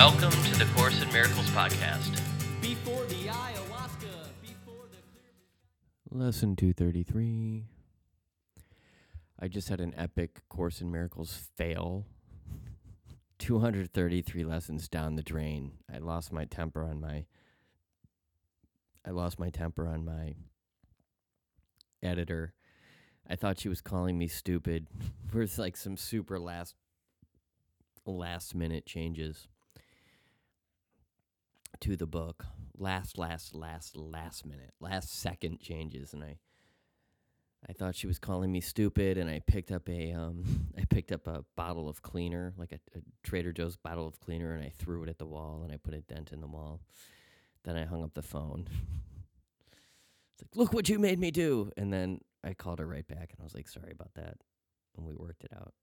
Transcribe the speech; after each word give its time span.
Welcome 0.00 0.30
to 0.30 0.58
the 0.58 0.64
Course 0.74 1.02
in 1.02 1.12
Miracles 1.12 1.50
podcast. 1.50 2.18
Before 2.62 3.04
the 3.04 3.26
ayahuasca, 3.26 4.30
before 4.40 4.86
the 6.08 6.16
Lesson 6.16 6.56
233. 6.56 7.66
I 9.38 9.48
just 9.48 9.68
had 9.68 9.78
an 9.78 9.92
epic 9.98 10.40
Course 10.48 10.80
in 10.80 10.90
Miracles 10.90 11.50
fail. 11.54 12.06
233 13.40 14.42
lessons 14.42 14.88
down 14.88 15.16
the 15.16 15.22
drain. 15.22 15.72
I 15.94 15.98
lost 15.98 16.32
my 16.32 16.46
temper 16.46 16.82
on 16.82 16.98
my 16.98 17.26
I 19.06 19.10
lost 19.10 19.38
my 19.38 19.50
temper 19.50 19.86
on 19.86 20.02
my 20.02 20.34
editor. 22.02 22.54
I 23.28 23.36
thought 23.36 23.58
she 23.58 23.68
was 23.68 23.82
calling 23.82 24.16
me 24.16 24.28
stupid 24.28 24.86
with 25.34 25.58
like 25.58 25.76
some 25.76 25.98
super 25.98 26.40
last 26.40 26.74
last 28.06 28.54
minute 28.54 28.86
changes 28.86 29.46
to 31.80 31.96
the 31.96 32.06
book. 32.06 32.46
Last 32.76 33.18
last 33.18 33.54
last 33.54 33.96
last 33.96 34.46
minute, 34.46 34.72
last 34.80 35.18
second 35.18 35.60
changes 35.60 36.12
and 36.12 36.22
I 36.22 36.38
I 37.68 37.72
thought 37.74 37.94
she 37.94 38.06
was 38.06 38.18
calling 38.18 38.50
me 38.50 38.60
stupid, 38.60 39.18
and 39.18 39.28
I 39.28 39.40
picked 39.46 39.70
up 39.70 39.88
a 39.88 40.12
um, 40.12 40.68
I 40.78 40.84
picked 40.84 41.12
up 41.12 41.26
a 41.26 41.44
bottle 41.56 41.88
of 41.88 42.02
cleaner, 42.02 42.54
like 42.56 42.72
a, 42.72 42.80
a 42.96 43.02
Trader 43.22 43.52
Joe's 43.52 43.76
bottle 43.76 44.06
of 44.06 44.18
cleaner, 44.20 44.54
and 44.54 44.64
I 44.64 44.72
threw 44.78 45.02
it 45.02 45.08
at 45.08 45.18
the 45.18 45.26
wall, 45.26 45.60
and 45.62 45.72
I 45.72 45.76
put 45.76 45.94
a 45.94 46.00
dent 46.00 46.32
in 46.32 46.40
the 46.40 46.46
wall. 46.46 46.80
Then 47.64 47.76
I 47.76 47.84
hung 47.84 48.02
up 48.02 48.14
the 48.14 48.22
phone. 48.22 48.66
it's 50.32 50.42
like, 50.42 50.56
look 50.56 50.72
what 50.72 50.88
you 50.88 50.98
made 50.98 51.18
me 51.18 51.30
do, 51.30 51.70
and 51.76 51.92
then 51.92 52.20
I 52.42 52.54
called 52.54 52.78
her 52.78 52.86
right 52.86 53.06
back, 53.06 53.30
and 53.32 53.40
I 53.40 53.44
was 53.44 53.54
like, 53.54 53.68
sorry 53.68 53.92
about 53.92 54.14
that, 54.14 54.38
and 54.96 55.06
we 55.06 55.14
worked 55.14 55.44
it 55.44 55.52
out. 55.54 55.74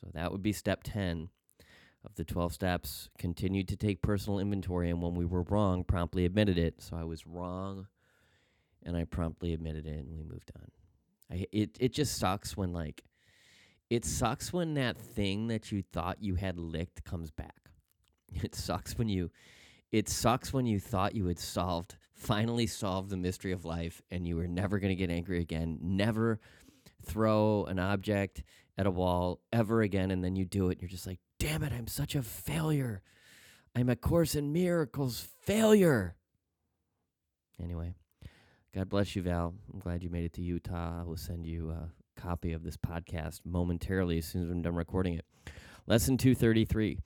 So 0.00 0.08
that 0.14 0.32
would 0.32 0.42
be 0.42 0.52
step 0.52 0.80
ten 0.82 1.28
of 2.04 2.14
the 2.14 2.24
twelve 2.24 2.52
steps. 2.52 3.08
Continued 3.18 3.68
to 3.68 3.76
take 3.76 4.02
personal 4.02 4.38
inventory, 4.38 4.90
and 4.90 5.02
when 5.02 5.14
we 5.14 5.24
were 5.24 5.42
wrong, 5.42 5.84
promptly 5.84 6.24
admitted 6.24 6.58
it. 6.58 6.82
So 6.82 6.96
I 6.96 7.04
was 7.04 7.26
wrong, 7.26 7.86
and 8.84 8.96
I 8.96 9.04
promptly 9.04 9.52
admitted 9.52 9.86
it, 9.86 10.04
and 10.04 10.10
we 10.10 10.22
moved 10.22 10.52
on. 10.56 10.70
I, 11.30 11.46
it 11.52 11.76
it 11.80 11.92
just 11.92 12.18
sucks 12.18 12.56
when 12.56 12.72
like 12.72 13.04
it 13.90 14.04
sucks 14.04 14.52
when 14.52 14.74
that 14.74 14.96
thing 14.96 15.48
that 15.48 15.72
you 15.72 15.82
thought 15.82 16.22
you 16.22 16.34
had 16.34 16.58
licked 16.58 17.04
comes 17.04 17.30
back. 17.30 17.54
It 18.42 18.54
sucks 18.54 18.98
when 18.98 19.08
you 19.08 19.30
it 19.90 20.08
sucks 20.08 20.52
when 20.52 20.66
you 20.66 20.78
thought 20.78 21.14
you 21.14 21.26
had 21.26 21.38
solved 21.38 21.96
finally 22.18 22.66
solved 22.66 23.10
the 23.10 23.16
mystery 23.16 23.52
of 23.52 23.64
life 23.64 24.02
and 24.10 24.26
you 24.26 24.36
were 24.36 24.48
never 24.48 24.78
going 24.78 24.90
to 24.90 24.96
get 24.96 25.10
angry 25.10 25.40
again, 25.40 25.78
never 25.80 26.40
throw 27.04 27.64
an 27.66 27.78
object 27.78 28.42
at 28.76 28.86
a 28.86 28.90
wall 28.90 29.40
ever 29.52 29.82
again 29.82 30.10
and 30.10 30.22
then 30.22 30.34
you 30.36 30.44
do 30.44 30.68
it 30.68 30.72
and 30.72 30.82
you're 30.82 30.88
just 30.90 31.06
like, 31.06 31.20
"Damn 31.38 31.62
it, 31.62 31.72
I'm 31.72 31.86
such 31.86 32.14
a 32.14 32.22
failure. 32.22 33.02
I'm 33.74 33.88
a 33.88 33.96
course 33.96 34.34
in 34.34 34.52
miracles 34.52 35.20
failure." 35.40 36.16
Anyway, 37.62 37.94
God 38.74 38.88
bless 38.88 39.16
you, 39.16 39.22
Val. 39.22 39.54
I'm 39.72 39.80
glad 39.80 40.02
you 40.02 40.10
made 40.10 40.24
it 40.24 40.32
to 40.34 40.42
Utah. 40.42 41.00
I 41.00 41.04
will 41.04 41.16
send 41.16 41.46
you 41.46 41.70
a 41.70 41.90
copy 42.16 42.52
of 42.52 42.62
this 42.62 42.76
podcast 42.76 43.40
momentarily 43.44 44.18
as 44.18 44.26
soon 44.26 44.42
as 44.42 44.50
I'm 44.50 44.62
done 44.62 44.74
recording 44.74 45.14
it. 45.14 45.24
Lesson 45.86 46.16
233 46.18 46.98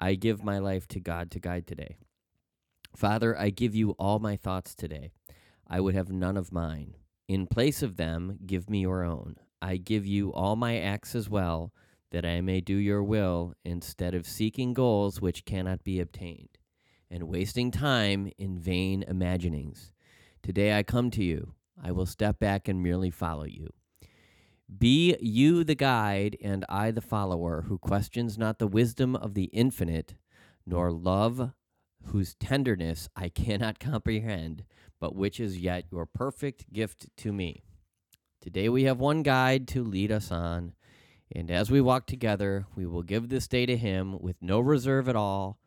I 0.00 0.14
give 0.14 0.42
my 0.42 0.58
life 0.58 0.88
to 0.88 1.00
God 1.00 1.30
to 1.32 1.40
guide 1.40 1.66
today. 1.66 1.98
Father, 2.96 3.38
I 3.38 3.50
give 3.50 3.74
you 3.74 3.90
all 3.92 4.18
my 4.18 4.36
thoughts 4.36 4.74
today. 4.74 5.10
I 5.68 5.80
would 5.80 5.94
have 5.94 6.10
none 6.10 6.36
of 6.36 6.52
mine. 6.52 6.96
In 7.28 7.46
place 7.46 7.82
of 7.82 7.96
them, 7.96 8.38
give 8.46 8.68
me 8.68 8.80
your 8.80 9.04
own. 9.04 9.36
I 9.62 9.76
give 9.76 10.06
you 10.06 10.32
all 10.32 10.56
my 10.56 10.78
acts 10.78 11.14
as 11.14 11.28
well, 11.28 11.72
that 12.10 12.24
I 12.24 12.40
may 12.40 12.60
do 12.60 12.74
your 12.74 13.02
will 13.02 13.54
instead 13.64 14.14
of 14.14 14.26
seeking 14.26 14.74
goals 14.74 15.20
which 15.20 15.44
cannot 15.44 15.84
be 15.84 16.00
obtained, 16.00 16.58
and 17.10 17.24
wasting 17.24 17.70
time 17.70 18.30
in 18.38 18.58
vain 18.58 19.04
imaginings. 19.06 19.92
Today 20.42 20.76
I 20.76 20.82
come 20.82 21.10
to 21.12 21.24
you. 21.24 21.54
I 21.82 21.92
will 21.92 22.06
step 22.06 22.38
back 22.38 22.68
and 22.68 22.82
merely 22.82 23.10
follow 23.10 23.44
you. 23.44 23.68
Be 24.78 25.16
you 25.20 25.64
the 25.64 25.74
guide, 25.74 26.36
and 26.42 26.64
I 26.68 26.90
the 26.90 27.00
follower, 27.00 27.64
who 27.68 27.78
questions 27.78 28.38
not 28.38 28.58
the 28.58 28.68
wisdom 28.68 29.16
of 29.16 29.34
the 29.34 29.44
infinite, 29.44 30.14
nor 30.64 30.92
love 30.92 31.52
whose 32.04 32.34
tenderness 32.34 33.08
I 33.16 33.28
cannot 33.28 33.78
comprehend, 33.78 34.64
but 35.00 35.14
which 35.14 35.40
is 35.40 35.58
yet 35.58 35.86
your 35.90 36.06
perfect 36.06 36.72
gift 36.72 37.08
to 37.18 37.32
me. 37.32 37.64
Today 38.40 38.68
we 38.68 38.84
have 38.84 38.98
one 38.98 39.22
guide 39.22 39.68
to 39.68 39.84
lead 39.84 40.10
us 40.10 40.30
on, 40.30 40.72
and 41.34 41.50
as 41.50 41.70
we 41.70 41.80
walk 41.80 42.06
together, 42.06 42.66
we 42.74 42.86
will 42.86 43.02
give 43.02 43.28
this 43.28 43.46
day 43.46 43.66
to 43.66 43.76
him 43.76 44.18
with 44.20 44.36
no 44.40 44.58
reserve 44.58 45.08
at 45.08 45.16
all. 45.16 45.58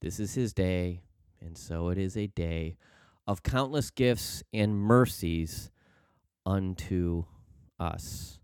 This 0.00 0.20
is 0.20 0.34
his 0.34 0.52
day, 0.52 1.02
and 1.40 1.58
so 1.58 1.88
it 1.88 1.98
is 1.98 2.16
a 2.16 2.28
day 2.28 2.76
of 3.26 3.42
countless 3.42 3.90
gifts 3.90 4.42
and 4.52 4.76
mercies 4.76 5.70
unto 6.46 7.24
us. 7.80 8.38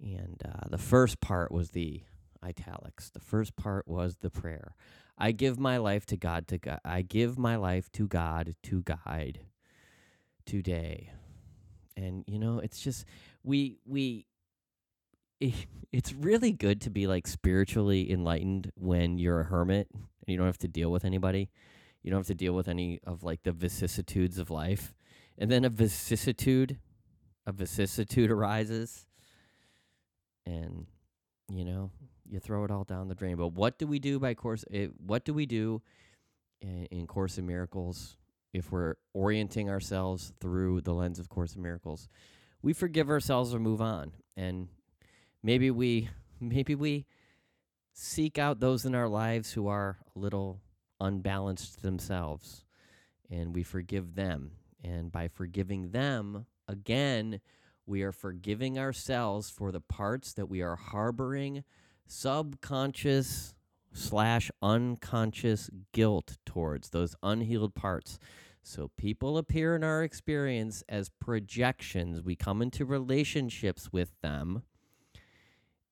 And 0.00 0.42
uh, 0.44 0.68
the 0.70 0.78
first 0.78 1.20
part 1.20 1.52
was 1.52 1.70
the 1.70 2.02
italics. 2.42 3.10
The 3.10 3.20
first 3.20 3.54
part 3.54 3.86
was 3.86 4.16
the 4.16 4.30
prayer. 4.30 4.74
I 5.18 5.32
give 5.32 5.58
my 5.58 5.76
life 5.76 6.06
to 6.06 6.16
God 6.16 6.48
to 6.48 6.58
gu- 6.58 6.78
I 6.84 7.02
give 7.02 7.38
my 7.38 7.56
life 7.56 7.92
to 7.92 8.08
God 8.08 8.56
to 8.64 8.82
guide 8.82 9.40
today. 10.46 11.12
And 11.96 12.24
you 12.26 12.38
know, 12.38 12.58
it's 12.58 12.80
just 12.80 13.04
we 13.44 13.78
we 13.86 14.26
it's 15.92 16.12
really 16.12 16.52
good 16.52 16.80
to 16.82 16.90
be 16.90 17.06
like 17.06 17.26
spiritually 17.26 18.10
enlightened 18.10 18.72
when 18.76 19.18
you're 19.18 19.40
a 19.40 19.44
hermit 19.44 19.88
and 19.92 20.02
you 20.26 20.36
don't 20.36 20.46
have 20.46 20.58
to 20.58 20.68
deal 20.68 20.90
with 20.90 21.04
anybody. 21.04 21.50
You 22.02 22.10
don't 22.10 22.20
have 22.20 22.26
to 22.28 22.34
deal 22.34 22.54
with 22.54 22.68
any 22.68 23.00
of 23.04 23.22
like 23.22 23.42
the 23.42 23.52
vicissitudes 23.52 24.38
of 24.38 24.50
life. 24.50 24.94
And 25.38 25.50
then 25.50 25.64
a 25.64 25.68
vicissitude, 25.68 26.78
a 27.46 27.52
vicissitude 27.52 28.30
arises. 28.30 29.06
And, 30.46 30.86
you 31.48 31.64
know, 31.64 31.90
you 32.28 32.40
throw 32.40 32.64
it 32.64 32.70
all 32.70 32.84
down 32.84 33.08
the 33.08 33.14
drain. 33.14 33.36
But 33.36 33.48
what 33.48 33.78
do 33.78 33.86
we 33.86 33.98
do 33.98 34.18
by 34.18 34.34
course? 34.34 34.64
It, 34.70 34.92
what 35.04 35.24
do 35.24 35.34
we 35.34 35.46
do 35.46 35.82
in, 36.60 36.86
in 36.90 37.06
Course 37.06 37.38
of 37.38 37.44
Miracles 37.44 38.16
if 38.52 38.72
we're 38.72 38.94
orienting 39.14 39.70
ourselves 39.70 40.32
through 40.40 40.80
the 40.80 40.92
lens 40.92 41.18
of 41.18 41.28
Course 41.28 41.52
of 41.52 41.58
Miracles? 41.58 42.08
We 42.62 42.72
forgive 42.72 43.10
ourselves 43.10 43.54
or 43.54 43.58
move 43.58 43.82
on. 43.82 44.12
And 44.36 44.68
maybe 45.42 45.70
we, 45.70 46.08
maybe 46.40 46.74
we 46.74 47.06
seek 47.92 48.38
out 48.38 48.60
those 48.60 48.84
in 48.84 48.94
our 48.94 49.08
lives 49.08 49.52
who 49.52 49.68
are 49.68 49.98
a 50.14 50.18
little 50.18 50.60
unbalanced 51.00 51.82
themselves 51.82 52.64
and 53.30 53.54
we 53.54 53.62
forgive 53.62 54.14
them. 54.14 54.52
And 54.84 55.10
by 55.12 55.28
forgiving 55.28 55.90
them, 55.90 56.46
again, 56.68 57.40
we 57.86 58.02
are 58.02 58.12
forgiving 58.12 58.78
ourselves 58.78 59.50
for 59.50 59.72
the 59.72 59.80
parts 59.80 60.32
that 60.34 60.46
we 60.46 60.60
are 60.60 60.76
harboring 60.76 61.64
subconscious 62.06 63.54
slash 63.92 64.50
unconscious 64.60 65.70
guilt 65.92 66.38
towards, 66.46 66.90
those 66.90 67.14
unhealed 67.22 67.74
parts. 67.74 68.18
So 68.62 68.90
people 68.96 69.38
appear 69.38 69.74
in 69.74 69.82
our 69.82 70.02
experience 70.02 70.84
as 70.88 71.10
projections. 71.20 72.22
We 72.22 72.36
come 72.36 72.62
into 72.62 72.84
relationships 72.84 73.92
with 73.92 74.12
them 74.22 74.62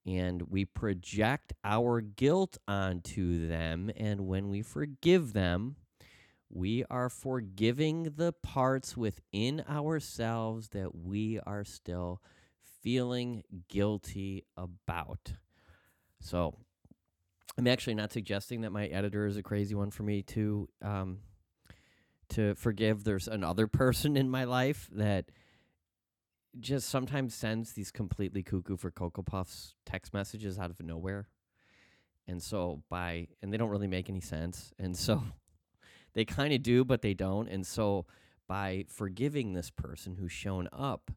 and 0.07 0.43
we 0.43 0.65
project 0.65 1.53
our 1.65 2.01
guilt 2.01 2.59
onto 2.67 3.47
them. 3.49 3.91
And 3.97 4.27
when 4.27 4.49
we 4.49 4.63
forgive 4.63 5.33
them, 5.33 5.77
we 6.49 6.85
are 6.91 7.09
forgiving 7.09 8.15
the 8.17 8.33
parts 8.33 8.97
within 8.97 9.63
ourselves 9.69 10.69
that 10.69 10.95
we 10.95 11.39
are 11.47 11.65
still 11.65 12.21
feeling 12.83 13.45
guilty 13.69 14.45
about. 14.57 15.35
So, 16.21 16.55
I'm 17.59 17.67
actually 17.67 17.95
not 17.95 18.13
suggesting 18.13 18.63
that 18.63 18.73
my 18.73 18.87
editor 18.87 19.27
is 19.27 19.37
a 19.37 19.43
crazy 19.43 19.75
one 19.75 19.91
for 19.91 20.03
me 20.03 20.23
to 20.23 20.69
um, 20.83 21.19
to 22.31 22.55
forgive. 22.55 23.05
There's 23.05 23.29
another 23.29 23.67
person 23.69 24.17
in 24.17 24.31
my 24.31 24.45
life 24.45 24.89
that 24.93 25.27
just 26.59 26.89
sometimes 26.89 27.35
sends 27.35 27.73
these 27.73 27.91
completely 27.91 28.43
cuckoo 28.43 28.77
for 28.77 28.91
Cocoa 28.91 29.23
Puffs 29.23 29.75
text 29.87 30.13
messages 30.13 30.59
out 30.59 30.71
of 30.71 30.81
nowhere. 30.81 31.29
And 32.27 32.43
so 32.43 32.83
by 32.89 33.29
and 33.43 33.53
they 33.53 33.57
don't 33.57 33.71
really 33.71 33.87
make 33.87 34.09
any 34.09 34.21
sense. 34.21 34.73
And 34.79 34.97
so 34.97 35.23
they 36.15 36.25
kind 36.25 36.53
of 36.53 36.63
do, 36.63 36.85
but 36.85 37.03
they 37.03 37.15
don't. 37.15 37.49
And 37.49 37.67
so 37.67 38.07
by 38.49 38.85
forgiving 38.89 39.53
this 39.53 39.71
person 39.71 40.17
who's 40.17 40.33
shown 40.33 40.69
up, 40.73 41.11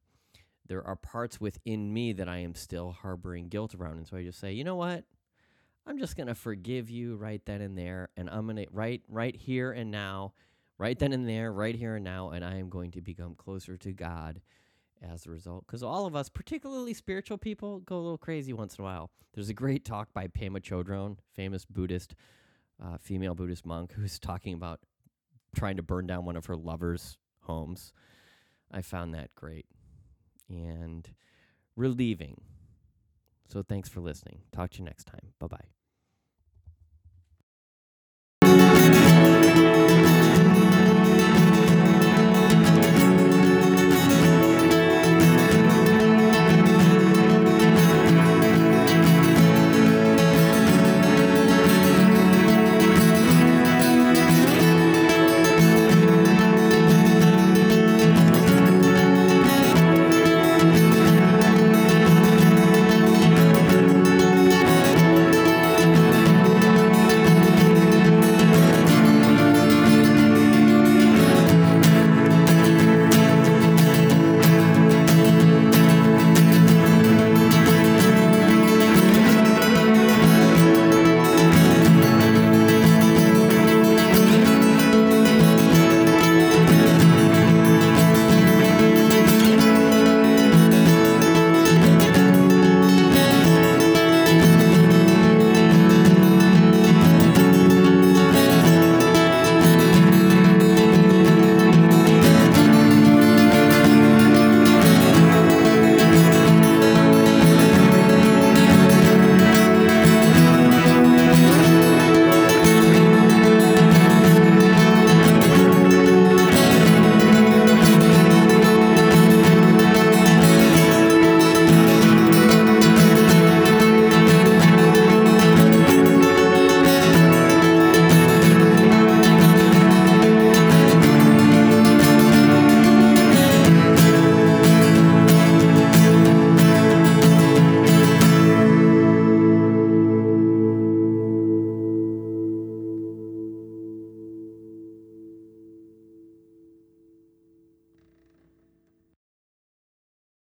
there 0.67 0.85
are 0.85 0.95
parts 0.95 1.41
within 1.41 1.93
me 1.93 2.13
that 2.13 2.29
I 2.29 2.37
am 2.37 2.55
still 2.55 2.91
harboring 2.91 3.49
guilt 3.49 3.75
around. 3.75 3.97
And 3.97 4.07
so 4.07 4.17
I 4.17 4.23
just 4.23 4.39
say, 4.39 4.53
you 4.53 4.63
know 4.63 4.75
what? 4.75 5.03
I'm 5.85 5.97
just 5.97 6.15
gonna 6.15 6.35
forgive 6.35 6.89
you 6.89 7.17
right 7.17 7.41
then 7.45 7.59
and 7.59 7.77
there, 7.77 8.09
and 8.15 8.29
I'm 8.29 8.47
gonna 8.47 8.65
right 8.71 9.01
right 9.09 9.35
here 9.35 9.71
and 9.73 9.91
now, 9.91 10.33
right 10.77 10.97
then 10.97 11.11
and 11.11 11.27
there, 11.27 11.51
right 11.51 11.75
here 11.75 11.95
and 11.95 12.05
now, 12.05 12.29
and 12.29 12.45
I 12.45 12.55
am 12.55 12.69
going 12.69 12.91
to 12.91 13.01
become 13.01 13.35
closer 13.35 13.75
to 13.77 13.91
God 13.91 14.39
as 15.03 15.25
a 15.25 15.29
result. 15.29 15.65
Because 15.65 15.83
all 15.83 16.05
of 16.05 16.15
us, 16.15 16.29
particularly 16.29 16.93
spiritual 16.93 17.37
people, 17.37 17.79
go 17.79 17.95
a 17.95 17.97
little 17.97 18.17
crazy 18.17 18.53
once 18.53 18.77
in 18.77 18.83
a 18.83 18.85
while. 18.85 19.11
There's 19.33 19.49
a 19.49 19.53
great 19.53 19.83
talk 19.83 20.13
by 20.13 20.27
Pema 20.27 20.61
Chodron, 20.61 21.17
famous 21.33 21.65
Buddhist 21.65 22.15
uh, 22.83 22.97
female 22.99 23.35
Buddhist 23.35 23.65
monk 23.65 23.93
who's 23.93 24.19
talking 24.19 24.53
about 24.53 24.79
trying 25.55 25.77
to 25.77 25.83
burn 25.83 26.07
down 26.07 26.25
one 26.25 26.35
of 26.35 26.45
her 26.47 26.55
lovers' 26.55 27.17
homes. 27.41 27.93
I 28.71 28.81
found 28.81 29.13
that 29.13 29.33
great 29.35 29.65
and 30.49 31.07
relieving. 31.75 32.41
So 33.47 33.61
thanks 33.61 33.89
for 33.89 33.99
listening. 34.01 34.41
Talk 34.51 34.71
to 34.71 34.79
you 34.79 34.85
next 34.85 35.05
time. 35.05 35.33
Bye 35.39 35.47
bye. 35.47 35.82